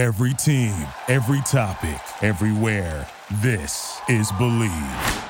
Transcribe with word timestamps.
Every 0.00 0.32
team, 0.32 0.74
every 1.08 1.42
topic, 1.42 2.00
everywhere. 2.22 3.06
This 3.42 4.00
is 4.08 4.32
Bleav. 4.32 5.24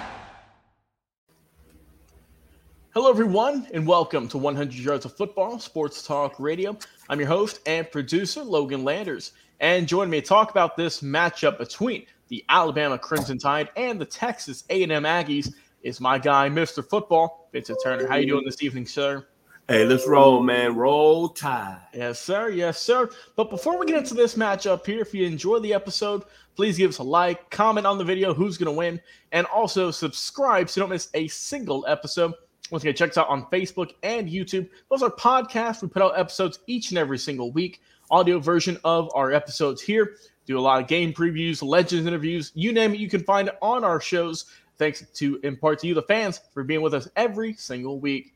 Hello, 2.94 3.10
everyone, 3.10 3.66
and 3.74 3.84
welcome 3.84 4.28
to 4.28 4.38
100 4.38 4.72
Yards 4.74 5.04
of 5.06 5.16
Football 5.16 5.58
Sports 5.58 6.06
Talk 6.06 6.38
Radio. 6.38 6.78
I'm 7.08 7.18
your 7.18 7.26
host 7.26 7.58
and 7.66 7.90
producer, 7.90 8.44
Logan 8.44 8.84
Landers, 8.84 9.32
and 9.58 9.88
join 9.88 10.08
me 10.08 10.20
to 10.20 10.26
talk 10.28 10.52
about 10.52 10.76
this 10.76 11.00
matchup 11.00 11.58
between 11.58 12.06
the 12.28 12.44
Alabama 12.48 12.96
Crimson 12.96 13.38
Tide 13.38 13.70
and 13.74 14.00
the 14.00 14.04
Texas 14.04 14.62
A&M 14.70 15.02
Aggies 15.02 15.52
is 15.82 16.00
my 16.00 16.16
guy, 16.16 16.48
Mr. 16.48 16.88
Football, 16.88 17.48
Vincent 17.50 17.80
Turner. 17.82 18.06
How 18.06 18.18
you 18.18 18.28
doing 18.28 18.44
this 18.44 18.62
evening, 18.62 18.86
sir? 18.86 19.26
Hey, 19.70 19.86
let's 19.86 20.08
roll, 20.08 20.42
man. 20.42 20.74
Roll 20.74 21.28
tide. 21.28 21.78
Yes, 21.94 22.18
sir. 22.18 22.48
Yes, 22.48 22.82
sir. 22.82 23.08
But 23.36 23.50
before 23.50 23.78
we 23.78 23.86
get 23.86 23.98
into 23.98 24.14
this 24.14 24.34
matchup 24.34 24.84
here, 24.84 25.00
if 25.00 25.14
you 25.14 25.24
enjoy 25.24 25.60
the 25.60 25.72
episode, 25.72 26.24
please 26.56 26.76
give 26.76 26.90
us 26.90 26.98
a 26.98 27.04
like, 27.04 27.48
comment 27.50 27.86
on 27.86 27.96
the 27.96 28.02
video 28.02 28.34
who's 28.34 28.58
going 28.58 28.66
to 28.66 28.76
win, 28.76 29.00
and 29.30 29.46
also 29.46 29.92
subscribe 29.92 30.68
so 30.68 30.80
you 30.80 30.82
don't 30.82 30.90
miss 30.90 31.08
a 31.14 31.28
single 31.28 31.86
episode. 31.86 32.34
Once 32.72 32.82
again, 32.82 32.96
check 32.96 33.10
us 33.10 33.16
out 33.16 33.28
on 33.28 33.46
Facebook 33.46 33.92
and 34.02 34.28
YouTube. 34.28 34.68
Those 34.90 35.04
are 35.04 35.10
podcasts. 35.10 35.82
We 35.82 35.86
put 35.86 36.02
out 36.02 36.18
episodes 36.18 36.58
each 36.66 36.90
and 36.90 36.98
every 36.98 37.18
single 37.18 37.52
week, 37.52 37.80
audio 38.10 38.40
version 38.40 38.76
of 38.82 39.08
our 39.14 39.30
episodes 39.30 39.80
here. 39.80 40.16
Do 40.46 40.58
a 40.58 40.60
lot 40.60 40.82
of 40.82 40.88
game 40.88 41.12
previews, 41.12 41.62
legends 41.62 42.08
interviews, 42.08 42.50
you 42.56 42.72
name 42.72 42.92
it, 42.92 42.98
you 42.98 43.08
can 43.08 43.22
find 43.22 43.46
it 43.46 43.56
on 43.62 43.84
our 43.84 44.00
shows. 44.00 44.46
Thanks 44.78 45.06
to 45.08 45.38
in 45.44 45.56
part 45.56 45.78
to 45.78 45.86
you, 45.86 45.94
the 45.94 46.02
fans, 46.02 46.40
for 46.52 46.64
being 46.64 46.82
with 46.82 46.92
us 46.92 47.08
every 47.14 47.54
single 47.54 48.00
week. 48.00 48.34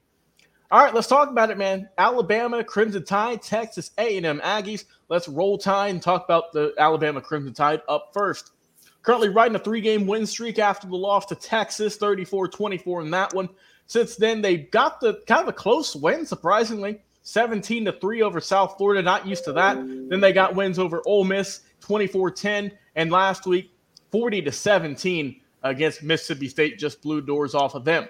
All 0.74 0.82
right, 0.82 0.92
let's 0.92 1.06
talk 1.06 1.30
about 1.30 1.50
it, 1.50 1.56
man. 1.56 1.88
Alabama 1.98 2.64
Crimson 2.64 3.04
Tide, 3.04 3.40
Texas 3.40 3.92
A&M 3.96 4.40
Aggies. 4.40 4.86
Let's 5.08 5.28
roll 5.28 5.56
tide 5.56 5.90
and 5.90 6.02
talk 6.02 6.24
about 6.24 6.50
the 6.50 6.74
Alabama 6.76 7.20
Crimson 7.20 7.54
Tide 7.54 7.80
up 7.88 8.10
first. 8.12 8.50
Currently 9.02 9.28
riding 9.28 9.54
a 9.54 9.60
three-game 9.60 10.04
win 10.04 10.26
streak 10.26 10.58
after 10.58 10.88
the 10.88 10.96
loss 10.96 11.26
to 11.26 11.36
Texas, 11.36 11.96
34-24 11.98 13.02
in 13.04 13.10
that 13.12 13.32
one. 13.32 13.50
Since 13.86 14.16
then, 14.16 14.42
they 14.42 14.56
got 14.56 15.00
the 15.00 15.22
kind 15.28 15.42
of 15.42 15.46
a 15.46 15.52
close 15.52 15.94
win, 15.94 16.26
surprisingly. 16.26 17.00
17 17.22 17.84
to 17.84 17.92
3 17.92 18.22
over 18.22 18.40
South 18.40 18.76
Florida, 18.76 19.00
not 19.00 19.28
used 19.28 19.44
to 19.44 19.52
that. 19.52 19.76
Then 19.76 20.18
they 20.18 20.32
got 20.32 20.56
wins 20.56 20.80
over 20.80 21.04
Ole 21.06 21.22
Miss, 21.22 21.60
24-10, 21.82 22.72
and 22.96 23.12
last 23.12 23.46
week 23.46 23.70
40 24.10 24.42
to 24.42 24.50
17 24.50 25.40
against 25.62 26.02
Mississippi 26.02 26.48
State 26.48 26.80
just 26.80 27.00
blew 27.00 27.20
doors 27.20 27.54
off 27.54 27.76
of 27.76 27.84
them. 27.84 28.08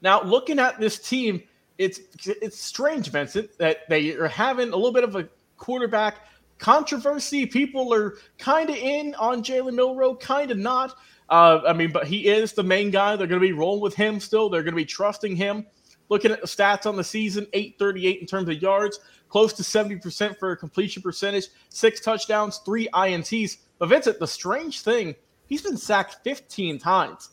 Now, 0.00 0.22
looking 0.22 0.58
at 0.60 0.80
this 0.80 0.98
team, 0.98 1.42
it's 1.78 2.00
it's 2.24 2.60
strange, 2.60 3.10
Vincent, 3.10 3.56
that 3.58 3.88
they 3.88 4.12
are 4.14 4.28
having 4.28 4.68
a 4.70 4.76
little 4.76 4.92
bit 4.92 5.04
of 5.04 5.16
a 5.16 5.28
quarterback 5.56 6.26
controversy. 6.58 7.46
People 7.46 7.94
are 7.94 8.16
kind 8.38 8.68
of 8.68 8.76
in 8.76 9.14
on 9.14 9.42
Jalen 9.42 9.74
Milroe, 9.74 10.16
kind 10.16 10.50
of 10.50 10.58
not. 10.58 10.96
Uh, 11.28 11.60
I 11.66 11.72
mean, 11.72 11.92
but 11.92 12.06
he 12.06 12.26
is 12.26 12.52
the 12.52 12.62
main 12.62 12.90
guy. 12.90 13.14
They're 13.16 13.26
going 13.26 13.40
to 13.40 13.46
be 13.46 13.52
rolling 13.52 13.80
with 13.80 13.94
him 13.94 14.18
still. 14.18 14.48
They're 14.48 14.62
going 14.62 14.74
to 14.74 14.76
be 14.76 14.84
trusting 14.84 15.36
him. 15.36 15.66
Looking 16.08 16.32
at 16.32 16.40
the 16.40 16.46
stats 16.46 16.86
on 16.86 16.96
the 16.96 17.04
season, 17.04 17.46
838 17.52 18.20
in 18.20 18.26
terms 18.26 18.48
of 18.48 18.62
yards, 18.62 18.98
close 19.28 19.52
to 19.52 19.62
70% 19.62 20.38
for 20.38 20.52
a 20.52 20.56
completion 20.56 21.02
percentage, 21.02 21.48
six 21.68 22.00
touchdowns, 22.00 22.58
three 22.64 22.88
INTs. 22.94 23.58
But 23.78 23.90
Vincent, 23.90 24.18
the 24.18 24.26
strange 24.26 24.80
thing, 24.80 25.14
he's 25.46 25.60
been 25.60 25.76
sacked 25.76 26.16
15 26.24 26.78
times. 26.78 27.28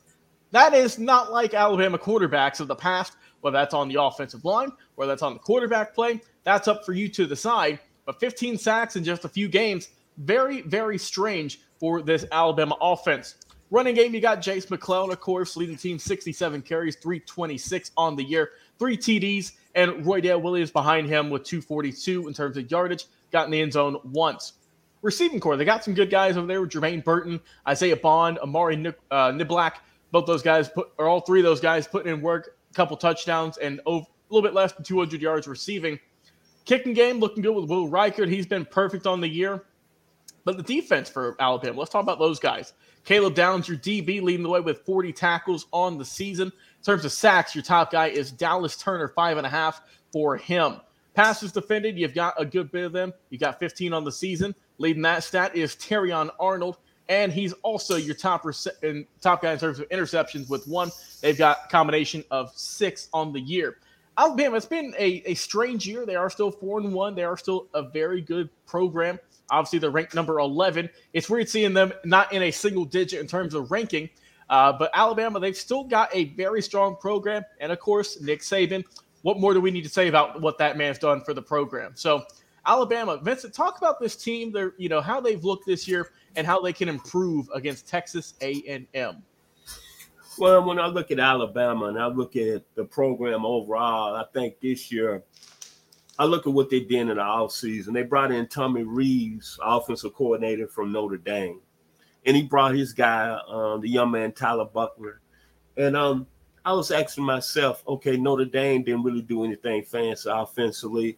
That 0.52 0.74
is 0.74 1.00
not 1.00 1.32
like 1.32 1.54
Alabama 1.54 1.98
quarterbacks 1.98 2.60
of 2.60 2.68
the 2.68 2.76
past 2.76 3.14
whether 3.46 3.60
that's 3.60 3.76
on 3.76 3.88
the 3.88 4.02
offensive 4.02 4.44
line, 4.44 4.72
whether 4.96 5.12
that's 5.12 5.22
on 5.22 5.34
the 5.34 5.40
quarterback 5.40 5.94
play, 5.94 6.20
that's 6.44 6.68
up 6.68 6.84
for 6.84 6.94
you 6.94 7.08
to 7.08 7.28
decide. 7.28 7.80
But 8.04 8.20
15 8.20 8.58
sacks 8.58 8.96
in 8.96 9.04
just 9.04 9.24
a 9.24 9.30
few 9.30 9.48
games, 9.48 9.90
very, 10.18 10.62
very 10.62 10.98
strange 10.98 11.60
for 11.80 12.02
this 12.02 12.26
Alabama 12.32 12.76
offense. 12.82 13.36
Running 13.70 13.94
game, 13.94 14.16
you 14.16 14.20
got 14.20 14.42
Jase 14.42 14.68
McClellan, 14.72 15.12
of 15.12 15.20
course, 15.20 15.56
leading 15.56 15.78
team 15.78 16.00
67 16.00 16.64
carries, 16.64 16.96
326 16.96 17.92
on 17.96 18.16
the 18.16 18.24
year, 18.24 18.50
three 18.80 18.98
TDs, 18.98 19.52
and 19.76 20.04
Roydell 20.04 20.42
Williams 20.42 20.72
behind 20.72 21.08
him 21.08 21.30
with 21.30 21.44
242 21.44 22.28
in 22.28 22.34
terms 22.34 22.58
of 22.58 22.72
yardage, 22.72 23.06
got 23.32 23.46
in 23.46 23.52
the 23.52 23.62
end 23.62 23.74
zone 23.74 23.98
once. 24.06 24.54
Receiving 25.04 25.40
corps, 25.40 25.56
they 25.56 25.66
got 25.66 25.84
some 25.84 25.94
good 25.94 26.10
guys 26.10 26.36
over 26.36 26.48
there 26.48 26.62
with 26.62 26.72
Jermaine 26.72 27.04
Burton, 27.04 27.40
Isaiah 27.68 27.96
Bond, 27.96 28.40
Amari 28.40 28.88
uh, 29.12 29.32
Niblack. 29.32 29.74
Both 30.12 30.26
those 30.26 30.42
guys 30.42 30.70
put, 30.70 30.90
or 30.98 31.08
all 31.08 31.22
three 31.22 31.40
of 31.40 31.44
those 31.44 31.60
guys 31.60 31.88
putting 31.88 32.14
in 32.14 32.22
work 32.22 32.58
a 32.72 32.74
couple 32.74 32.98
touchdowns, 32.98 33.58
and 33.58 33.82
a 33.86 34.02
little 34.30 34.42
bit 34.42 34.54
less 34.54 34.74
than 34.74 34.84
200 34.84 35.22
yards 35.22 35.48
receiving. 35.48 36.00
Kicking 36.66 36.94
game 36.94 37.20
looking 37.20 37.44
good 37.44 37.56
with 37.56 37.70
Will 37.70 37.90
Reichard. 37.90 38.30
He's 38.30 38.48
been 38.48 38.66
perfect 38.66 39.06
on 39.06 39.22
the 39.22 39.28
year. 39.28 39.66
But 40.46 40.58
the 40.58 40.64
defense 40.64 41.10
for 41.10 41.36
Alabama, 41.40 41.80
let's 41.80 41.92
talk 41.92 42.04
about 42.04 42.20
those 42.20 42.40
guys. 42.40 42.74
Caleb 43.04 43.36
Downs, 43.36 43.68
your 43.68 43.78
DB, 43.78 44.22
leading 44.22 44.44
the 44.44 44.50
way 44.50 44.60
with 44.60 44.86
40 44.86 45.12
tackles 45.12 45.68
on 45.72 45.98
the 45.98 46.06
season. 46.06 46.48
In 46.48 46.84
terms 46.84 47.06
of 47.06 47.12
sacks, 47.12 47.56
your 47.56 47.64
top 47.64 47.92
guy 47.92 48.08
is 48.08 48.32
Dallas 48.32 48.78
Turner, 48.78 49.08
five 49.10 49.38
and 49.38 49.46
a 49.46 49.50
half 49.50 49.82
for 50.12 50.38
him. 50.38 50.82
Passes 51.14 51.52
defended, 51.52 51.98
you've 51.98 52.14
got 52.14 52.34
a 52.38 52.46
good 52.46 52.72
bit 52.72 52.84
of 52.84 52.92
them. 52.92 53.14
You've 53.30 53.42
got 53.42 53.60
15 53.60 53.94
on 53.94 54.04
the 54.04 54.12
season. 54.12 54.54
Leading 54.78 55.04
that 55.04 55.24
stat 55.24 55.56
is 55.56 55.76
Terrion 55.76 56.30
Arnold, 56.40 56.78
and 57.10 57.32
he's 57.32 57.54
also 57.64 57.96
your 57.96 58.16
top 58.16 58.44
rece- 58.44 59.06
top 59.22 59.42
guy 59.42 59.54
in 59.54 59.60
terms 59.60 59.80
of 59.80 59.88
interceptions 59.90 60.50
with 60.50 60.68
one. 60.68 60.92
They've 61.22 61.38
got 61.38 61.70
combination 61.70 62.24
of 62.32 62.52
six 62.56 63.10
on 63.14 63.34
the 63.34 63.40
year. 63.40 63.78
Alabama, 64.18 64.56
it's 64.56 64.66
been 64.66 64.94
a, 64.98 65.22
a 65.26 65.34
strange 65.34 65.86
year. 65.86 66.06
They 66.06 66.16
are 66.16 66.30
still 66.30 66.52
four 66.52 66.80
and 66.80 66.94
one. 66.94 67.16
They 67.16 67.24
are 67.24 67.38
still 67.38 67.68
a 67.74 67.84
very 67.84 68.22
good 68.22 68.50
program. 68.66 69.20
Obviously, 69.52 69.80
they're 69.80 69.92
ranked 69.92 70.16
number 70.16 70.40
11. 70.40 70.90
It's 71.14 71.30
weird 71.30 71.50
seeing 71.50 71.74
them 71.74 71.94
not 72.06 72.32
in 72.34 72.44
a 72.44 72.52
single 72.52 72.86
digit 72.86 73.20
in 73.20 73.28
terms 73.28 73.54
of 73.54 73.72
ranking. 73.72 74.10
Uh, 74.50 74.72
but 74.72 74.90
Alabama, 74.94 75.40
they've 75.40 75.56
still 75.56 75.84
got 75.84 76.10
a 76.16 76.26
very 76.36 76.62
strong 76.62 76.96
program. 76.96 77.44
And 77.60 77.72
of 77.72 77.80
course, 77.80 78.22
Nick 78.22 78.42
Saban. 78.42 78.84
What 79.22 79.40
more 79.40 79.54
do 79.54 79.60
we 79.60 79.72
need 79.72 79.84
to 79.84 79.90
say 79.90 80.08
about 80.08 80.40
what 80.42 80.60
that 80.60 80.78
man's 80.78 81.00
done 81.00 81.22
for 81.22 81.34
the 81.34 81.42
program? 81.42 81.94
So, 81.96 82.24
Alabama, 82.66 83.18
Vincent, 83.22 83.54
talk 83.54 83.78
about 83.78 84.00
this 84.00 84.16
team. 84.16 84.52
They're, 84.52 84.74
you 84.78 84.90
know, 84.90 85.02
how 85.02 85.22
they've 85.22 85.44
looked 85.44 85.66
this 85.66 85.88
year 85.88 86.10
and 86.36 86.46
how 86.46 86.62
they 86.62 86.74
can 86.74 86.90
improve 86.90 87.50
against 87.54 87.88
Texas 87.88 88.34
A&M? 88.42 89.24
Well, 90.38 90.66
when 90.66 90.80
I 90.80 90.88
look 90.88 91.12
at 91.12 91.20
Alabama 91.20 91.86
and 91.86 91.98
I 91.98 92.08
look 92.08 92.36
at 92.36 92.64
the 92.76 92.84
program 92.84 93.46
overall, 93.46 94.16
I 94.16 94.26
think 94.34 94.60
this 94.60 94.92
year, 94.92 95.24
I 96.20 96.26
look 96.26 96.46
at 96.46 96.54
what 96.54 96.70
they 96.70 96.82
did 96.82 97.02
in 97.02 97.08
the 97.08 97.16
offseason. 97.16 97.94
They 97.94 98.04
brought 98.04 98.32
in 98.32 98.48
Tommy 98.48 98.84
Reeves, 98.84 99.58
offensive 99.64 100.14
coordinator 100.14 100.68
from 100.68 100.92
Notre 100.92 101.18
Dame. 101.18 101.62
And 102.26 102.36
he 102.36 102.44
brought 102.44 102.76
his 102.76 102.92
guy, 102.92 103.38
um, 103.48 103.82
the 103.82 103.90
young 103.90 104.12
man 104.12 104.32
Tyler 104.32 104.66
Buchner. 104.66 105.22
And 105.78 105.96
um, 105.96 106.28
I 106.66 106.74
was 106.74 106.92
asking 106.92 107.24
myself, 107.24 107.84
okay, 107.88 108.18
Notre 108.18 108.46
Dame 108.46 108.84
didn't 108.84 109.04
really 109.04 109.22
do 109.22 109.46
anything 109.46 109.84
fancy 109.84 110.30
offensively. 110.32 111.18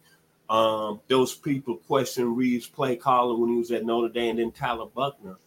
Um, 0.49 1.01
those 1.07 1.35
people 1.35 1.75
question 1.75 2.35
Reeves' 2.35 2.67
play 2.67 2.95
calling 2.95 3.41
when 3.41 3.49
he 3.51 3.57
was 3.57 3.71
at 3.71 3.85
Notre 3.85 4.13
Dame, 4.13 4.31
and 4.31 4.39
then 4.39 4.51
Tyler 4.51 4.85
Buchner, 4.85 5.37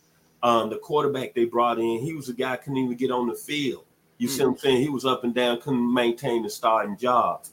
um, 0.42 0.70
the 0.70 0.76
quarterback 0.76 1.34
they 1.34 1.44
brought 1.44 1.78
in, 1.78 2.00
he 2.00 2.12
was 2.12 2.28
a 2.28 2.34
guy 2.34 2.56
couldn't 2.56 2.78
even 2.78 2.96
get 2.96 3.10
on 3.10 3.26
the 3.26 3.34
field. 3.34 3.84
You 4.18 4.28
mm-hmm. 4.28 4.36
see 4.36 4.44
what 4.44 4.50
I'm 4.50 4.58
saying? 4.58 4.82
He 4.82 4.88
was 4.90 5.06
up 5.06 5.24
and 5.24 5.34
down, 5.34 5.60
couldn't 5.60 5.92
maintain 5.94 6.42
the 6.42 6.50
starting 6.50 6.96
job. 6.96 7.44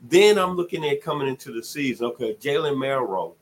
Then 0.00 0.38
I'm 0.38 0.56
looking 0.56 0.84
at 0.84 1.02
coming 1.02 1.28
into 1.28 1.52
the 1.52 1.62
season. 1.62 2.06
Okay, 2.06 2.34
Jalen 2.34 2.78
Milroe 2.78 3.34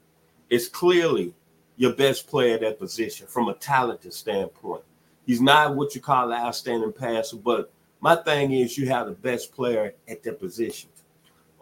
is 0.48 0.68
clearly 0.68 1.34
your 1.76 1.94
best 1.94 2.26
player 2.26 2.54
at 2.54 2.60
that 2.62 2.78
position 2.78 3.26
from 3.26 3.48
a 3.48 3.54
talented 3.54 4.12
standpoint. 4.12 4.82
He's 5.26 5.40
not 5.40 5.74
what 5.74 5.94
you 5.94 6.00
call 6.00 6.30
an 6.30 6.40
outstanding 6.40 6.92
passer, 6.92 7.36
but 7.36 7.70
my 8.00 8.16
thing 8.16 8.52
is 8.52 8.78
you 8.78 8.88
have 8.88 9.06
the 9.06 9.12
best 9.12 9.52
player 9.52 9.94
at 10.08 10.22
that 10.22 10.38
position. 10.38 10.88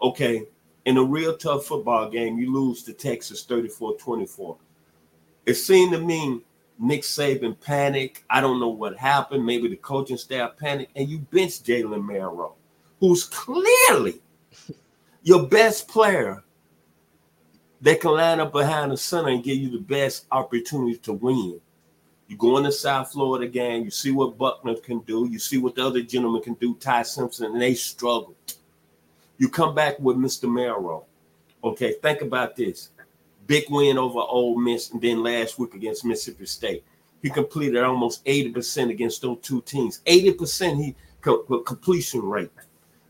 Okay, 0.01 0.43
in 0.85 0.97
a 0.97 1.03
real 1.03 1.35
tough 1.35 1.65
football 1.65 2.09
game, 2.09 2.37
you 2.37 2.53
lose 2.53 2.83
to 2.83 2.93
Texas 2.93 3.43
34 3.43 3.97
24. 3.97 4.57
It 5.45 5.55
seemed 5.55 5.93
to 5.93 5.99
me 5.99 6.41
Nick 6.79 7.01
Saban 7.01 7.59
panicked. 7.59 8.23
I 8.29 8.41
don't 8.41 8.59
know 8.59 8.69
what 8.69 8.97
happened. 8.97 9.45
Maybe 9.45 9.67
the 9.67 9.75
coaching 9.77 10.17
staff 10.17 10.57
panicked, 10.57 10.91
and 10.95 11.09
you 11.09 11.19
bench 11.19 11.63
Jalen 11.63 12.05
Milroe, 12.05 12.55
who's 12.99 13.25
clearly 13.25 14.21
your 15.23 15.47
best 15.47 15.87
player 15.87 16.43
that 17.81 18.01
can 18.01 18.11
line 18.11 18.39
up 18.39 18.51
behind 18.51 18.91
the 18.91 18.97
center 18.97 19.29
and 19.29 19.43
give 19.43 19.57
you 19.57 19.69
the 19.69 19.79
best 19.79 20.25
opportunity 20.31 20.97
to 20.97 21.13
win. 21.13 21.59
You 22.27 22.37
go 22.37 22.57
in 22.57 22.63
the 22.63 22.71
South 22.71 23.11
Florida 23.11 23.47
game, 23.47 23.83
you 23.83 23.91
see 23.91 24.11
what 24.11 24.37
Buchner 24.37 24.75
can 24.75 24.99
do, 25.01 25.27
you 25.29 25.37
see 25.37 25.59
what 25.59 25.75
the 25.75 25.85
other 25.85 26.01
gentleman 26.01 26.41
can 26.41 26.55
do, 26.55 26.73
Ty 26.75 27.03
Simpson, 27.03 27.51
and 27.51 27.61
they 27.61 27.75
struggled. 27.75 28.35
You 29.37 29.49
come 29.49 29.75
back 29.75 29.99
with 29.99 30.17
Mr. 30.17 30.51
Milroe. 30.51 31.05
Okay, 31.63 31.93
think 32.01 32.21
about 32.21 32.55
this. 32.55 32.91
Big 33.47 33.65
win 33.69 33.97
over 33.97 34.19
Ole 34.19 34.57
Miss, 34.57 34.91
and 34.91 35.01
then 35.01 35.23
last 35.23 35.59
week 35.59 35.73
against 35.73 36.05
Mississippi 36.05 36.45
State. 36.45 36.83
He 37.21 37.29
completed 37.29 37.83
almost 37.83 38.23
80% 38.25 38.91
against 38.91 39.21
those 39.21 39.39
two 39.41 39.61
teams. 39.61 40.01
80% 40.05 40.77
he 40.77 40.95
co- 41.21 41.43
completion 41.59 42.21
rate. 42.21 42.51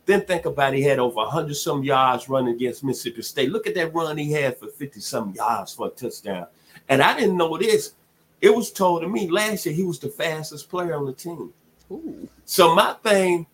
Then 0.05 0.21
think 0.21 0.45
about 0.45 0.73
he 0.73 0.83
had 0.83 0.99
over 0.99 1.15
100 1.15 1.55
some 1.55 1.83
yards 1.83 2.29
running 2.29 2.55
against 2.55 2.83
Mississippi 2.83 3.23
State. 3.23 3.51
Look 3.51 3.67
at 3.67 3.75
that 3.75 3.93
run 3.93 4.17
he 4.17 4.31
had 4.31 4.57
for 4.57 4.67
50 4.67 4.99
some 4.99 5.31
yards 5.31 5.73
for 5.73 5.87
a 5.87 5.89
touchdown. 5.89 6.47
And 6.87 7.01
I 7.01 7.17
didn't 7.17 7.37
know 7.37 7.57
this. 7.57 7.95
It 8.41 8.55
was 8.55 8.71
told 8.71 9.01
to 9.01 9.09
me 9.09 9.29
last 9.29 9.65
year 9.65 9.73
he 9.73 9.83
was 9.83 9.99
the 9.99 10.09
fastest 10.09 10.69
player 10.69 10.95
on 10.95 11.05
the 11.05 11.13
team. 11.13 11.51
Ooh. 11.91 12.29
So 12.45 12.75
my 12.75 12.93
thing, 13.03 13.47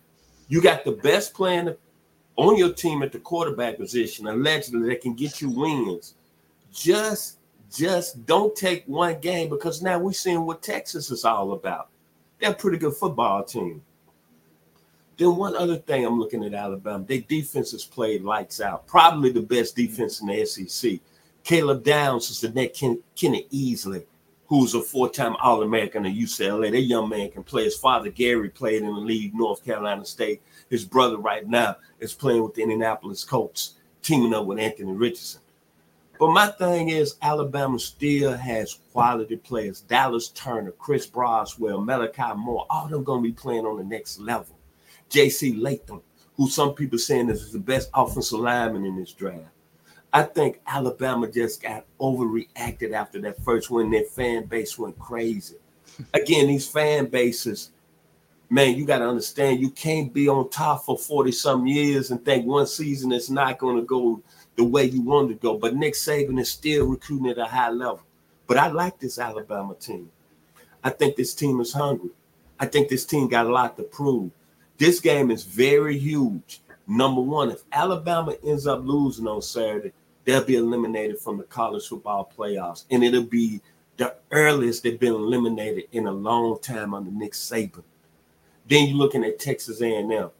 you 0.48 0.60
got 0.60 0.84
the 0.84 0.92
best 0.92 1.32
player 1.32 1.76
on 2.36 2.56
your 2.56 2.72
team 2.72 3.02
at 3.02 3.12
the 3.12 3.18
quarterback 3.18 3.76
position, 3.76 4.26
allegedly 4.26 4.88
that 4.88 5.00
can 5.00 5.14
get 5.14 5.40
you 5.40 5.50
wins. 5.50 6.14
Just, 6.72 7.38
just 7.70 8.24
don't 8.26 8.56
take 8.56 8.84
one 8.86 9.20
game 9.20 9.50
because 9.50 9.82
now 9.82 9.98
we're 9.98 10.12
seeing 10.12 10.46
what 10.46 10.62
Texas 10.62 11.10
is 11.10 11.24
all 11.24 11.52
about. 11.52 11.88
They're 12.40 12.52
a 12.52 12.54
pretty 12.54 12.78
good 12.78 12.94
football 12.94 13.44
team. 13.44 13.82
Then 15.18 15.36
one 15.36 15.54
other 15.54 15.76
thing 15.76 16.04
I'm 16.04 16.18
looking 16.18 16.42
at 16.44 16.54
Alabama, 16.54 17.04
their 17.04 17.20
defense 17.20 17.72
has 17.72 17.84
played 17.84 18.22
lights 18.22 18.60
out. 18.60 18.86
Probably 18.86 19.30
the 19.30 19.42
best 19.42 19.76
defense 19.76 20.20
in 20.20 20.26
the 20.26 20.44
SEC. 20.44 20.98
Caleb 21.44 21.84
Downs 21.84 22.30
is 22.30 22.40
the 22.40 22.48
next 22.50 22.80
Ken, 22.80 22.98
Kenny 23.14 23.46
Easley, 23.52 24.04
who's 24.46 24.74
a 24.74 24.80
four-time 24.80 25.36
All-American 25.36 26.06
at 26.06 26.14
UCLA. 26.14 26.70
That 26.70 26.80
young 26.80 27.08
man 27.08 27.30
can 27.30 27.42
play. 27.42 27.64
His 27.64 27.76
father 27.76 28.10
Gary 28.10 28.48
played 28.48 28.82
in 28.82 28.94
the 28.94 29.00
league, 29.00 29.34
North 29.34 29.64
Carolina 29.64 30.04
State. 30.04 30.40
His 30.72 30.86
brother 30.86 31.18
right 31.18 31.46
now 31.46 31.76
is 32.00 32.14
playing 32.14 32.42
with 32.42 32.54
the 32.54 32.62
Indianapolis 32.62 33.24
Colts, 33.24 33.74
teaming 34.00 34.32
up 34.32 34.46
with 34.46 34.58
Anthony 34.58 34.92
Richardson. 34.92 35.42
But 36.18 36.32
my 36.32 36.46
thing 36.46 36.88
is, 36.88 37.16
Alabama 37.20 37.78
still 37.78 38.32
has 38.32 38.78
quality 38.90 39.36
players. 39.36 39.82
Dallas 39.82 40.28
Turner, 40.30 40.70
Chris 40.70 41.06
Braswell, 41.06 41.84
Malachi 41.84 42.34
Moore, 42.38 42.64
all 42.70 42.86
of 42.86 42.90
them 42.90 43.04
going 43.04 43.22
to 43.22 43.28
be 43.28 43.34
playing 43.34 43.66
on 43.66 43.76
the 43.76 43.84
next 43.84 44.18
level. 44.18 44.56
J.C. 45.10 45.52
Latham, 45.52 46.00
who 46.38 46.48
some 46.48 46.72
people 46.72 46.98
saying 46.98 47.28
is 47.28 47.52
the 47.52 47.58
best 47.58 47.90
offensive 47.92 48.40
lineman 48.40 48.86
in 48.86 48.96
this 48.96 49.12
draft. 49.12 49.50
I 50.10 50.22
think 50.22 50.62
Alabama 50.66 51.30
just 51.30 51.62
got 51.62 51.84
overreacted 52.00 52.94
after 52.94 53.20
that 53.20 53.44
first 53.44 53.70
win. 53.70 53.90
Their 53.90 54.04
fan 54.04 54.46
base 54.46 54.78
went 54.78 54.98
crazy. 54.98 55.56
Again, 56.14 56.46
these 56.46 56.66
fan 56.66 57.10
bases, 57.10 57.72
man, 58.52 58.76
you 58.76 58.84
got 58.84 58.98
to 58.98 59.08
understand 59.08 59.60
you 59.60 59.70
can't 59.70 60.12
be 60.12 60.28
on 60.28 60.50
top 60.50 60.84
for 60.84 60.98
40 60.98 61.32
some 61.32 61.66
years 61.66 62.10
and 62.10 62.22
think 62.22 62.44
one 62.44 62.66
season 62.66 63.10
is 63.10 63.30
not 63.30 63.56
going 63.56 63.76
to 63.76 63.82
go 63.82 64.22
the 64.56 64.64
way 64.64 64.84
you 64.84 65.00
want 65.00 65.30
it 65.30 65.34
to 65.34 65.40
go. 65.40 65.56
But 65.56 65.74
Nick 65.74 65.94
Saban 65.94 66.38
is 66.38 66.50
still 66.50 66.84
recruiting 66.84 67.30
at 67.30 67.38
a 67.38 67.46
high 67.46 67.70
level. 67.70 68.02
But 68.46 68.58
I 68.58 68.66
like 68.68 69.00
this 69.00 69.18
Alabama 69.18 69.74
team. 69.74 70.10
I 70.84 70.90
think 70.90 71.16
this 71.16 71.34
team 71.34 71.60
is 71.60 71.72
hungry. 71.72 72.10
I 72.60 72.66
think 72.66 72.90
this 72.90 73.06
team 73.06 73.26
got 73.26 73.46
a 73.46 73.50
lot 73.50 73.78
to 73.78 73.84
prove. 73.84 74.30
This 74.76 75.00
game 75.00 75.30
is 75.30 75.44
very 75.44 75.96
huge. 75.96 76.60
Number 76.86 77.22
one, 77.22 77.50
if 77.50 77.62
Alabama 77.72 78.34
ends 78.46 78.66
up 78.66 78.84
losing 78.84 79.26
on 79.26 79.40
Saturday, 79.40 79.92
they'll 80.26 80.44
be 80.44 80.56
eliminated 80.56 81.18
from 81.18 81.38
the 81.38 81.44
college 81.44 81.88
football 81.88 82.30
playoffs, 82.36 82.84
and 82.90 83.02
it'll 83.02 83.22
be 83.22 83.62
the 83.96 84.14
earliest 84.30 84.82
they've 84.82 85.00
been 85.00 85.14
eliminated 85.14 85.84
in 85.92 86.06
a 86.06 86.12
long 86.12 86.58
time 86.60 86.92
under 86.92 87.10
Nick 87.10 87.32
Saban. 87.32 87.82
Then 88.72 88.88
you're 88.88 88.96
looking 88.96 89.22
at 89.22 89.38
Texas 89.38 89.82
A&M. 89.82 90.30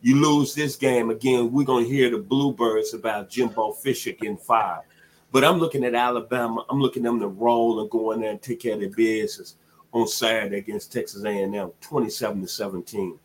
You 0.00 0.16
lose 0.22 0.54
this 0.54 0.76
game 0.76 1.10
again, 1.10 1.50
we're 1.50 1.64
gonna 1.64 1.84
hear 1.84 2.08
the 2.08 2.18
bluebirds 2.18 2.94
about 2.94 3.28
Jimbo 3.28 3.72
Fisher 3.72 4.12
getting 4.12 4.36
fired. 4.36 4.84
But 5.32 5.42
I'm 5.42 5.58
looking 5.58 5.82
at 5.82 5.96
Alabama. 5.96 6.64
I'm 6.70 6.80
looking 6.80 7.04
at 7.04 7.08
them 7.08 7.18
to 7.18 7.26
roll 7.26 7.80
and 7.80 7.90
go 7.90 8.12
in 8.12 8.20
there 8.20 8.30
and 8.30 8.40
take 8.40 8.60
care 8.60 8.74
of 8.74 8.80
their 8.80 8.90
business 8.90 9.56
on 9.92 10.06
Saturday 10.06 10.58
against 10.58 10.92
Texas 10.92 11.24
A&M, 11.24 11.72
27 11.80 12.42
to 12.42 12.46
17. 12.46 13.18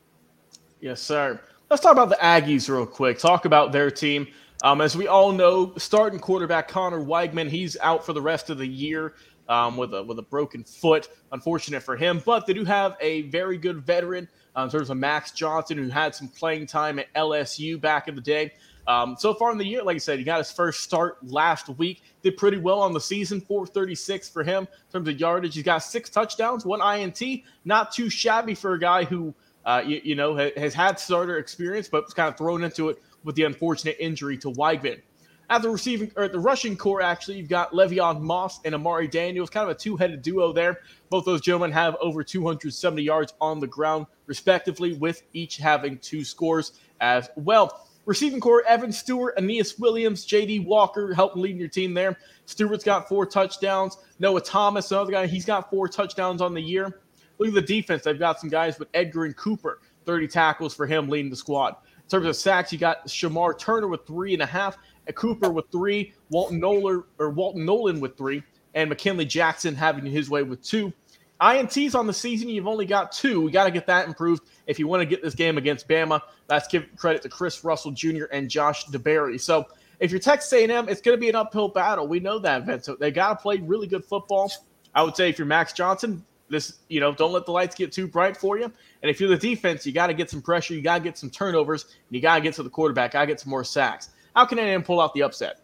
Yes, 0.80 1.00
sir. 1.00 1.40
Let's 1.70 1.84
talk 1.84 1.92
about 1.92 2.10
the 2.10 2.16
Aggies 2.16 2.68
real 2.68 2.88
quick. 2.88 3.20
Talk 3.20 3.46
about 3.46 3.72
their 3.72 3.92
team. 3.92 4.26
Um, 4.64 4.82
as 4.82 4.98
we 4.98 5.08
all 5.08 5.32
know, 5.32 5.74
starting 5.78 6.20
quarterback 6.20 6.68
Conner 6.68 7.02
Weigman, 7.02 7.52
he's 7.52 7.78
out 7.82 8.04
for 8.04 8.14
the 8.14 8.22
rest 8.22 8.50
of 8.50 8.58
the 8.58 8.68
year 8.68 9.14
um, 9.50 9.78
with 9.78 9.94
a 9.94 10.04
with 10.04 10.20
a 10.20 10.24
broken 10.24 10.64
foot. 10.64 11.10
Unfortunate 11.32 11.82
for 11.82 11.96
him, 11.96 12.22
but 12.26 12.46
they 12.46 12.54
do 12.54 12.66
have 12.66 12.96
a 13.02 13.24
very 13.24 13.58
good 13.58 13.86
veteran 13.86 14.28
uh, 14.56 14.62
in 14.64 14.70
terms 14.70 14.90
of 14.90 14.98
Max 14.98 15.32
Johnson, 15.32 15.78
who 15.78 15.90
had 15.90 16.16
some 16.16 16.28
playing 16.28 16.68
time 16.68 17.00
at 17.00 17.14
LSU 17.14 17.80
back 17.80 18.08
in 18.08 18.16
the 18.16 18.22
day. 18.22 18.54
Um, 18.88 19.16
so 19.18 19.34
far 19.34 19.52
in 19.52 19.58
the 19.58 19.66
year, 19.66 19.84
like 19.84 19.96
I 19.96 20.00
said, 20.00 20.20
he 20.20 20.26
got 20.26 20.38
his 20.38 20.52
first 20.52 20.82
start 20.82 21.18
last 21.28 21.70
week. 21.70 22.04
Did 22.22 22.38
pretty 22.38 22.58
well 22.58 22.80
on 22.80 22.94
the 22.94 23.02
season, 23.02 23.42
436 23.42 24.30
for 24.30 24.44
him 24.44 24.64
in 24.64 24.92
terms 24.92 25.08
of 25.08 25.20
yardage. 25.20 25.56
He's 25.56 25.64
got 25.64 25.80
six 25.80 26.10
touchdowns, 26.10 26.66
one 26.66 26.82
INT. 26.82 27.22
Not 27.66 27.92
too 27.92 28.10
shabby 28.10 28.54
for 28.54 28.74
a 28.74 28.80
guy 28.80 29.04
who, 29.04 29.34
uh, 29.66 29.82
you, 29.86 30.02
you, 30.04 30.16
know, 30.16 30.36
has 30.36 30.74
had 30.74 31.00
starter 31.00 31.38
experience, 31.38 31.88
but 31.88 32.04
was 32.04 32.14
kind 32.14 32.30
of 32.30 32.38
thrown 32.38 32.64
into 32.64 32.90
it 32.90 33.02
with 33.24 33.36
the 33.36 33.44
unfortunate 33.44 33.98
injury 34.00 34.38
to 34.38 34.52
Weigman. 34.52 35.02
At 35.50 35.62
the 35.62 35.70
receiving 35.70 36.12
or 36.16 36.24
at 36.24 36.32
the 36.32 36.40
rushing 36.40 36.76
corps, 36.76 37.02
actually, 37.02 37.38
you've 37.38 37.50
got 37.50 37.72
Le'Veon 37.72 38.20
Moss 38.20 38.60
and 38.66 38.74
Amari 38.74 39.08
Daniels, 39.08 39.50
kind 39.50 39.70
of 39.70 39.76
a 39.76 39.80
two-headed 39.80 40.22
duo 40.22 40.52
there. 40.52 40.80
Both 41.10 41.26
those 41.26 41.42
gentlemen 41.42 41.72
have 41.72 41.96
over 42.02 42.24
270 42.24 43.04
yards 43.04 43.34
on 43.40 43.60
the 43.60 43.68
ground, 43.68 44.08
respectively, 44.26 44.94
with 44.94 45.22
each 45.34 45.58
having 45.58 46.00
two 46.00 46.24
scores 46.24 46.80
as 47.00 47.30
well. 47.36 47.88
Receiving 48.06 48.40
corps, 48.40 48.64
Evan 48.68 48.92
Stewart, 48.92 49.36
Aeneas 49.38 49.80
Williams, 49.80 50.26
J.D. 50.26 50.60
Walker 50.60 51.14
helping 51.14 51.42
leading 51.42 51.60
your 51.60 51.70
team 51.70 51.94
there. 51.94 52.18
Stewart's 52.46 52.84
got 52.84 53.08
four 53.08 53.26
touchdowns. 53.26 53.98
Noah 54.20 54.42
Thomas, 54.42 54.92
another 54.92 55.12
guy, 55.12 55.28
he's 55.28 55.46
got 55.46 55.70
four 55.70 55.88
touchdowns 55.88 56.42
on 56.42 56.54
the 56.54 56.62
year. 56.62 57.02
Look 57.38 57.50
at 57.50 57.54
the 57.56 57.62
defense. 57.62 58.04
They've 58.04 58.18
got 58.18 58.40
some 58.40 58.50
guys 58.50 58.80
with 58.80 58.92
Edgerrin 58.94 59.36
Cooper, 59.36 59.80
30 60.06 60.28
tackles 60.28 60.74
for 60.74 60.86
him 60.86 61.10
leading 61.10 61.30
the 61.32 61.36
squad. 61.36 61.76
In 62.06 62.10
terms 62.10 62.28
of 62.28 62.36
sacks, 62.36 62.72
you 62.72 62.78
got 62.78 63.08
Shemar 63.08 63.58
Turner 63.58 63.88
with 63.88 64.06
three 64.06 64.34
and 64.34 64.44
a 64.44 64.46
half, 64.46 64.78
Cooper 65.16 65.50
with 65.50 65.66
three, 65.72 66.14
Walton 66.30 66.60
Nolan 66.60 67.04
or 67.18 67.30
Walton 67.32 67.66
Nolan 67.66 68.00
with 68.00 68.16
three, 68.16 68.44
and 68.76 68.90
McKinley 68.90 69.26
Jackson 69.26 69.74
having 69.74 70.06
his 70.06 70.30
way 70.30 70.44
with 70.44 70.64
two. 70.64 70.94
INTs 71.42 71.96
on 71.96 72.08
the 72.08 72.14
season, 72.14 72.48
you've 72.48 72.68
only 72.68 72.86
got 72.86 73.12
two. 73.12 73.42
We 73.42 73.52
got 73.52 73.66
to 73.66 73.72
get 73.72 73.88
that 73.88 74.08
improved 74.08 74.44
if 74.68 74.80
you 74.80 74.88
want 74.88 75.02
to 75.02 75.06
get 75.06 75.22
this 75.22 75.36
game 75.36 75.58
against 75.58 75.88
Bama. 75.88 76.22
That's 76.48 76.68
give 76.68 76.86
credit 76.96 77.24
to 77.24 77.30
Chris 77.30 77.64
Russell 77.64 77.92
Jr. 77.92 78.26
and 78.32 78.50
Josh 78.50 78.86
DeBerry. 78.86 79.42
So 79.42 79.66
if 80.00 80.12
you're 80.12 80.20
Texas 80.20 80.54
A&M, 80.54 80.88
it's 80.88 81.02
going 81.02 81.18
to 81.18 81.20
be 81.20 81.30
an 81.30 81.36
uphill 81.36 81.70
battle. 81.70 82.08
We 82.08 82.20
know 82.20 82.40
that, 82.40 82.66
Vince. 82.66 82.86
So 82.86 82.96
they 82.96 83.12
got 83.12 83.30
to 83.30 83.36
play 83.36 83.58
really 83.58 83.88
good 83.88 84.06
football. 84.06 84.52
I 84.94 85.04
would 85.04 85.16
say 85.16 85.30
if 85.30 85.38
you're 85.38 85.48
Max 85.48 85.74
Johnson, 85.74 86.24
this 86.50 86.80
you 86.90 87.00
know 87.00 87.14
don't 87.14 87.32
let 87.32 87.46
the 87.46 87.52
lights 87.52 87.76
get 87.76 87.92
too 87.92 88.08
bright 88.08 88.38
for 88.38 88.58
you. 88.58 88.66
And 88.66 89.10
if 89.10 89.20
you're 89.20 89.30
the 89.30 89.38
defense, 89.38 89.86
you 89.86 89.92
got 89.92 90.08
to 90.08 90.14
get 90.14 90.30
some 90.30 90.42
pressure, 90.42 90.74
you 90.74 90.82
got 90.82 91.00
to 91.00 91.04
get 91.04 91.18
some 91.18 91.30
turnovers, 91.30 91.84
and 91.84 92.16
you 92.16 92.22
got 92.22 92.36
to 92.36 92.42
get 92.42 92.54
to 92.56 92.64
the 92.64 92.70
quarterback. 92.70 93.12
I 93.12 93.20
got 93.20 93.22
to 93.22 93.28
get 93.28 93.40
some 93.40 93.50
more 93.50 93.64
sacks. 93.64 94.10
How 94.36 94.46
can 94.46 94.60
A&M 94.60 94.84
pull 94.84 95.00
out 95.00 95.14
the 95.14 95.24
upset? 95.24 95.62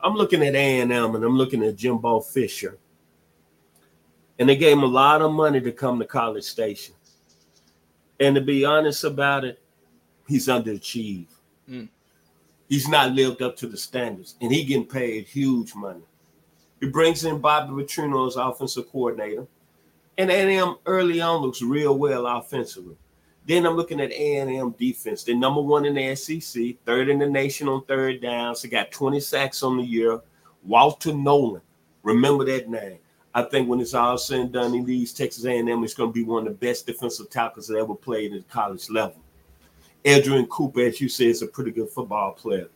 I'm 0.00 0.14
looking 0.14 0.42
at 0.42 0.54
A&M 0.54 0.90
and 0.90 1.24
I'm 1.24 1.36
looking 1.36 1.62
at 1.64 1.76
Jimbo 1.76 2.20
Fisher, 2.20 2.78
and 4.38 4.48
they 4.48 4.56
gave 4.56 4.76
him 4.76 4.82
a 4.82 4.86
lot 4.86 5.22
of 5.22 5.32
money 5.32 5.60
to 5.60 5.72
come 5.72 5.98
to 5.98 6.04
College 6.04 6.44
Station. 6.44 6.94
And 8.20 8.34
to 8.34 8.40
be 8.40 8.64
honest 8.64 9.04
about 9.04 9.44
it, 9.44 9.60
he's 10.28 10.48
underachieved. 10.48 11.32
Mm. 11.68 11.88
He's 12.68 12.88
not 12.88 13.12
lived 13.12 13.42
up 13.42 13.56
to 13.56 13.66
the 13.66 13.76
standards, 13.76 14.36
and 14.40 14.52
he 14.52 14.64
getting 14.64 14.86
paid 14.86 15.26
huge 15.26 15.74
money. 15.74 16.02
He 16.80 16.88
brings 16.88 17.24
in 17.24 17.38
Bobby 17.38 17.72
Petrino 17.72 18.26
as 18.26 18.36
offensive 18.36 18.90
coordinator. 18.90 19.46
And 20.18 20.30
A&M 20.30 20.76
early 20.86 21.20
on 21.20 21.42
looks 21.42 21.60
real 21.62 21.98
well 21.98 22.26
offensively. 22.26 22.96
Then 23.46 23.64
I'm 23.66 23.76
looking 23.76 24.00
at 24.00 24.10
A&M 24.10 24.70
defense. 24.72 25.22
They're 25.22 25.36
number 25.36 25.60
one 25.60 25.84
in 25.84 25.94
the 25.94 26.16
SEC, 26.16 26.76
third 26.84 27.08
in 27.08 27.18
the 27.18 27.28
nation 27.28 27.68
on 27.68 27.84
third 27.84 28.20
downs. 28.20 28.62
They 28.62 28.68
got 28.68 28.90
20 28.90 29.20
sacks 29.20 29.62
on 29.62 29.76
the 29.76 29.84
year. 29.84 30.20
Walter 30.64 31.12
Nolan, 31.12 31.62
remember 32.02 32.44
that 32.44 32.68
name. 32.68 32.98
I 33.34 33.42
think 33.42 33.68
when 33.68 33.80
it's 33.80 33.94
all 33.94 34.16
said 34.16 34.40
and 34.40 34.52
done, 34.52 34.72
he 34.72 34.82
these 34.82 35.12
Texas 35.12 35.44
A&M 35.44 35.84
is 35.84 35.94
going 35.94 36.08
to 36.08 36.14
be 36.14 36.24
one 36.24 36.46
of 36.46 36.52
the 36.58 36.66
best 36.66 36.86
defensive 36.86 37.30
tackles 37.30 37.68
that 37.68 37.78
ever 37.78 37.94
played 37.94 38.32
at 38.32 38.38
the 38.38 38.52
college 38.52 38.88
level. 38.88 39.20
Adrian 40.04 40.46
Cooper, 40.46 40.80
as 40.80 41.00
you 41.00 41.08
said, 41.08 41.26
is 41.26 41.42
a 41.42 41.46
pretty 41.46 41.70
good 41.70 41.90
football 41.90 42.32
player. 42.32 42.68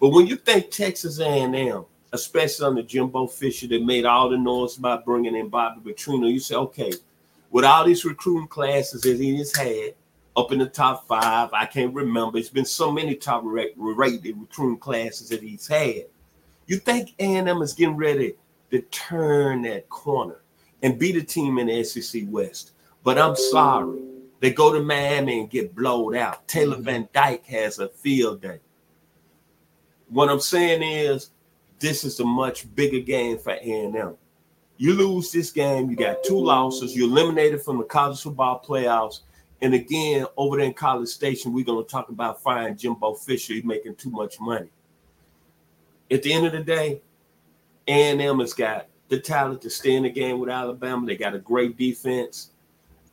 But 0.00 0.10
when 0.10 0.26
you 0.26 0.36
think 0.36 0.70
Texas 0.70 1.18
A&M, 1.18 1.84
especially 2.16 2.66
under 2.66 2.82
Jimbo 2.82 3.28
Fisher 3.28 3.68
that 3.68 3.84
made 3.84 4.04
all 4.04 4.28
the 4.28 4.36
noise 4.36 4.76
about 4.76 5.04
bringing 5.04 5.36
in 5.36 5.48
Bobby 5.48 5.92
Petrino, 5.92 6.30
you 6.30 6.40
say, 6.40 6.56
okay, 6.56 6.92
with 7.50 7.64
all 7.64 7.84
these 7.84 8.04
recruiting 8.04 8.48
classes 8.48 9.02
that 9.02 9.18
he 9.18 9.36
has 9.36 9.54
had 9.54 9.94
up 10.36 10.52
in 10.52 10.58
the 10.58 10.66
top 10.66 11.06
five, 11.06 11.50
I 11.52 11.66
can't 11.66 11.94
remember. 11.94 12.38
It's 12.38 12.48
been 12.48 12.64
so 12.64 12.90
many 12.90 13.14
top 13.14 13.42
rated 13.44 14.36
recruiting 14.36 14.78
classes 14.78 15.28
that 15.28 15.42
he's 15.42 15.66
had. 15.66 16.06
You 16.66 16.78
think 16.78 17.14
A&M 17.18 17.62
is 17.62 17.72
getting 17.72 17.96
ready 17.96 18.34
to 18.70 18.80
turn 18.82 19.62
that 19.62 19.88
corner 19.88 20.40
and 20.82 20.98
be 20.98 21.12
the 21.12 21.22
team 21.22 21.58
in 21.58 21.68
the 21.68 21.84
SEC 21.84 22.24
West? 22.26 22.72
But 23.04 23.18
I'm 23.18 23.36
sorry, 23.36 24.00
they 24.40 24.50
go 24.50 24.72
to 24.72 24.82
Miami 24.82 25.40
and 25.40 25.50
get 25.50 25.74
blowed 25.74 26.16
out. 26.16 26.46
Tyler 26.48 26.74
mm-hmm. 26.74 26.82
Van 26.82 27.08
Dyke 27.12 27.46
has 27.46 27.78
a 27.78 27.88
field 27.88 28.42
day. 28.42 28.60
What 30.08 30.28
I'm 30.28 30.40
saying 30.40 30.82
is, 30.82 31.30
this 31.78 32.04
is 32.04 32.20
a 32.20 32.24
much 32.24 32.72
bigger 32.74 33.00
game 33.00 33.38
for 33.38 33.52
A&M. 33.52 34.16
You 34.78 34.94
lose 34.94 35.32
this 35.32 35.50
game, 35.50 35.90
you 35.90 35.96
got 35.96 36.22
two 36.22 36.38
losses, 36.38 36.94
you're 36.94 37.08
eliminated 37.08 37.62
from 37.62 37.78
the 37.78 37.84
college 37.84 38.20
football 38.20 38.62
playoffs. 38.66 39.20
And 39.62 39.72
again, 39.72 40.26
over 40.36 40.58
there 40.58 40.66
in 40.66 40.74
College 40.74 41.08
Station, 41.08 41.52
we're 41.52 41.64
going 41.64 41.82
to 41.82 41.90
talk 41.90 42.10
about 42.10 42.42
firing 42.42 42.76
Jimbo 42.76 43.14
Fisher. 43.14 43.54
He's 43.54 43.64
making 43.64 43.94
too 43.94 44.10
much 44.10 44.38
money. 44.38 44.68
At 46.10 46.22
the 46.22 46.32
end 46.32 46.46
of 46.46 46.52
the 46.52 46.62
day, 46.62 47.00
A&M 47.88 48.38
has 48.40 48.52
got 48.52 48.88
the 49.08 49.18
talent 49.18 49.62
to 49.62 49.70
stay 49.70 49.94
in 49.94 50.02
the 50.02 50.10
game 50.10 50.38
with 50.38 50.50
Alabama. 50.50 51.06
They 51.06 51.16
got 51.16 51.34
a 51.34 51.38
great 51.38 51.78
defense. 51.78 52.50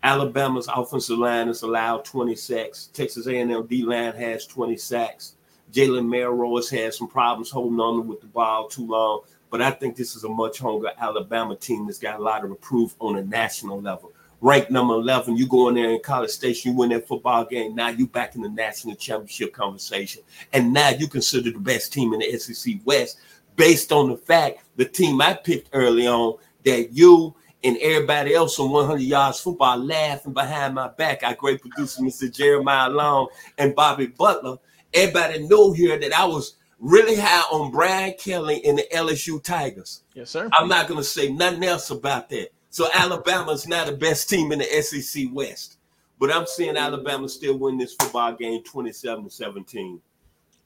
Alabama's 0.03 0.67
offensive 0.67 1.17
line 1.17 1.47
has 1.47 1.61
allowed 1.61 2.03
20 2.03 2.35
sacks. 2.35 2.87
Texas 2.87 3.25
A&M 3.27 3.65
D 3.67 3.83
line 3.83 4.13
has 4.13 4.45
20 4.45 4.75
sacks. 4.75 5.37
Jalen 5.73 6.55
has 6.55 6.69
had 6.69 6.93
some 6.93 7.07
problems 7.07 7.49
holding 7.49 7.79
on 7.79 8.07
with 8.07 8.21
the 8.21 8.27
ball 8.27 8.67
too 8.67 8.87
long. 8.87 9.21
But 9.49 9.61
I 9.61 9.71
think 9.71 9.95
this 9.95 10.15
is 10.15 10.23
a 10.23 10.29
much 10.29 10.59
hungrier 10.59 10.93
Alabama 10.97 11.55
team 11.55 11.85
that's 11.85 11.99
got 11.99 12.19
a 12.19 12.23
lot 12.23 12.43
of 12.43 12.51
improve 12.51 12.95
on 12.99 13.17
a 13.17 13.23
national 13.23 13.81
level. 13.81 14.11
Ranked 14.41 14.71
number 14.71 14.95
11, 14.95 15.37
you 15.37 15.47
go 15.47 15.69
in 15.69 15.75
there 15.75 15.91
in 15.91 16.01
College 16.01 16.31
Station, 16.31 16.71
you 16.71 16.77
win 16.77 16.89
that 16.89 17.07
football 17.07 17.45
game. 17.45 17.75
Now 17.75 17.89
you 17.89 18.07
back 18.07 18.35
in 18.35 18.41
the 18.41 18.49
national 18.49 18.95
championship 18.95 19.53
conversation. 19.53 20.21
And 20.51 20.73
now 20.73 20.89
you 20.89 21.07
consider 21.07 21.51
the 21.51 21.59
best 21.59 21.93
team 21.93 22.13
in 22.13 22.19
the 22.19 22.37
SEC 22.37 22.75
West 22.83 23.19
based 23.55 23.91
on 23.91 24.09
the 24.09 24.17
fact 24.17 24.63
the 24.75 24.85
team 24.85 25.21
I 25.21 25.33
picked 25.35 25.69
early 25.73 26.07
on 26.07 26.37
that 26.65 26.89
you 26.91 27.35
and 27.63 27.77
everybody 27.77 28.33
else 28.33 28.59
on 28.59 28.71
100 28.71 29.01
yards 29.01 29.39
football 29.39 29.77
laughing 29.77 30.33
behind 30.33 30.75
my 30.75 30.89
back. 30.89 31.23
Our 31.23 31.35
great 31.35 31.61
producer, 31.61 32.01
Mr. 32.01 32.33
Jeremiah 32.33 32.89
Long 32.89 33.27
and 33.57 33.73
Bobby 33.73 34.07
Butler. 34.07 34.57
Everybody 34.93 35.47
know 35.47 35.73
here 35.73 35.99
that 35.99 36.13
I 36.17 36.25
was 36.25 36.55
really 36.79 37.15
high 37.15 37.43
on 37.51 37.71
Brian 37.71 38.13
Kelly 38.19 38.63
and 38.65 38.77
the 38.77 38.85
LSU 38.93 39.41
Tigers. 39.41 40.03
Yes, 40.13 40.29
sir. 40.29 40.49
I'm 40.53 40.67
not 40.67 40.87
going 40.87 40.99
to 40.99 41.03
say 41.03 41.31
nothing 41.31 41.63
else 41.63 41.89
about 41.89 42.29
that. 42.29 42.49
So 42.69 42.87
Alabama's 42.93 43.67
not 43.67 43.87
the 43.87 43.93
best 43.93 44.29
team 44.29 44.51
in 44.51 44.59
the 44.59 44.65
SEC 44.65 45.25
West, 45.31 45.77
but 46.19 46.33
I'm 46.33 46.47
seeing 46.47 46.75
Alabama 46.75 47.29
still 47.29 47.57
win 47.57 47.77
this 47.77 47.93
football 47.93 48.33
game 48.33 48.63
27 48.63 49.29
17. 49.29 50.01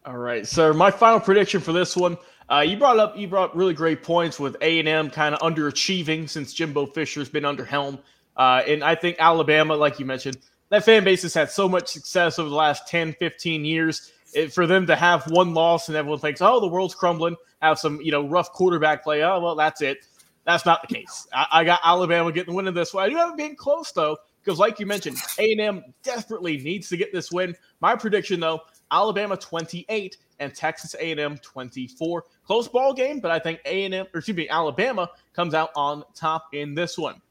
All 0.05 0.17
right, 0.17 0.47
sir. 0.47 0.73
My 0.73 0.89
final 0.89 1.19
prediction 1.19 1.59
for 1.59 1.73
this 1.73 1.97
one. 1.97 2.17
Uh, 2.49 2.61
you 2.61 2.77
brought 2.77 2.97
up 2.97 3.17
you 3.17 3.27
brought 3.27 3.53
really 3.53 3.73
great 3.73 4.03
points 4.03 4.39
with 4.39 4.55
A 4.61 4.79
and 4.79 4.87
M 4.87 5.09
kind 5.09 5.35
of 5.35 5.41
underachieving 5.41 6.29
since 6.29 6.53
Jimbo 6.53 6.85
Fisher's 6.85 7.27
been 7.27 7.43
under 7.43 7.65
helm, 7.65 7.99
uh, 8.37 8.61
and 8.65 8.85
I 8.85 8.95
think 8.95 9.17
Alabama, 9.19 9.75
like 9.75 9.99
you 9.99 10.05
mentioned, 10.05 10.37
that 10.69 10.85
fan 10.85 11.03
base 11.03 11.23
has 11.23 11.33
had 11.33 11.51
so 11.51 11.67
much 11.67 11.89
success 11.89 12.39
over 12.39 12.47
the 12.47 12.55
last 12.55 12.87
10, 12.87 13.13
15 13.19 13.65
years. 13.65 14.13
It, 14.33 14.53
for 14.53 14.67
them 14.67 14.85
to 14.87 14.95
have 14.95 15.29
one 15.31 15.53
loss 15.53 15.87
and 15.87 15.97
everyone 15.97 16.19
thinks, 16.19 16.41
oh, 16.41 16.59
the 16.59 16.67
world's 16.67 16.95
crumbling, 16.95 17.35
have 17.61 17.79
some 17.79 17.99
you 18.01 18.11
know 18.11 18.27
rough 18.27 18.51
quarterback 18.51 19.03
play. 19.03 19.23
Oh 19.23 19.39
well, 19.39 19.55
that's 19.55 19.81
it. 19.81 20.05
That's 20.45 20.65
not 20.65 20.81
the 20.87 20.93
case. 20.93 21.27
I, 21.33 21.47
I 21.51 21.63
got 21.63 21.79
Alabama 21.83 22.31
getting 22.31 22.53
the 22.53 22.55
win 22.55 22.67
in 22.67 22.73
this 22.73 22.93
one. 22.93 23.03
I 23.03 23.09
do 23.09 23.15
have 23.15 23.31
it 23.31 23.37
being 23.37 23.55
close 23.55 23.91
though, 23.91 24.17
because 24.43 24.59
like 24.59 24.79
you 24.79 24.85
mentioned, 24.85 25.17
A 25.39 25.51
and 25.51 25.61
M 25.61 25.83
desperately 26.03 26.57
needs 26.57 26.89
to 26.89 26.97
get 26.97 27.11
this 27.11 27.31
win. 27.31 27.55
My 27.81 27.95
prediction 27.95 28.39
though, 28.39 28.61
Alabama 28.91 29.37
28 29.37 30.17
and 30.39 30.53
Texas 30.53 30.95
A&M 30.99 31.37
24. 31.39 32.25
Close 32.45 32.67
ball 32.67 32.93
game, 32.93 33.19
but 33.19 33.31
I 33.31 33.39
think 33.39 33.59
A&M 33.65 33.93
or 34.13 34.19
excuse 34.19 34.37
me, 34.37 34.47
Alabama 34.49 35.09
comes 35.33 35.53
out 35.53 35.71
on 35.75 36.03
top 36.13 36.47
in 36.53 36.75
this 36.75 36.97
one. 36.97 37.21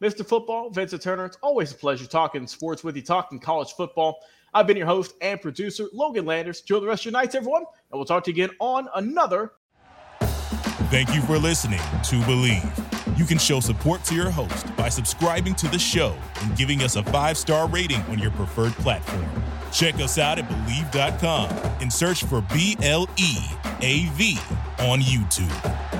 Mr. 0.00 0.26
Football, 0.26 0.70
Vincent 0.70 1.02
Turner, 1.02 1.26
it's 1.26 1.36
always 1.42 1.72
a 1.72 1.74
pleasure 1.74 2.06
talking 2.06 2.46
sports 2.46 2.82
with 2.82 2.96
you, 2.96 3.02
talking 3.02 3.38
college 3.38 3.72
football. 3.72 4.20
I've 4.52 4.66
been 4.66 4.76
your 4.76 4.86
host 4.86 5.14
and 5.20 5.40
producer, 5.40 5.86
Logan 5.92 6.24
Landers. 6.24 6.60
Enjoy 6.60 6.80
the 6.80 6.86
rest 6.86 7.02
of 7.02 7.12
your 7.12 7.20
nights, 7.20 7.34
everyone, 7.34 7.62
and 7.62 7.98
we'll 7.98 8.04
talk 8.04 8.24
to 8.24 8.30
you 8.30 8.44
again 8.44 8.56
on 8.60 8.88
another. 8.94 9.52
Thank 10.90 11.14
you 11.14 11.22
for 11.22 11.38
listening 11.38 11.78
to 11.78 12.16
Bleav. 12.22 13.18
You 13.18 13.24
can 13.24 13.38
show 13.38 13.60
support 13.60 14.02
to 14.04 14.14
your 14.14 14.30
host 14.30 14.74
by 14.76 14.88
subscribing 14.88 15.54
to 15.56 15.68
the 15.68 15.78
show 15.78 16.16
and 16.42 16.56
giving 16.56 16.82
us 16.82 16.96
a 16.96 17.02
five 17.04 17.36
star 17.36 17.68
rating 17.68 18.00
on 18.02 18.18
your 18.18 18.30
preferred 18.32 18.72
platform. 18.72 19.28
Check 19.72 19.96
us 19.96 20.18
out 20.18 20.38
at 20.38 20.48
Bleav.com 20.48 21.50
and 21.80 21.92
search 21.92 22.24
for 22.24 22.40
B 22.52 22.76
L 22.82 23.08
E 23.16 23.36
A 23.82 24.06
V 24.14 24.38
on 24.80 25.00
YouTube. 25.00 25.99